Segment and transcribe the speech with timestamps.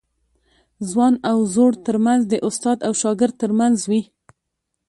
[0.89, 4.01] ځوان او زوړ ترمنځ د استاد او شاګرد ترمنځ وي.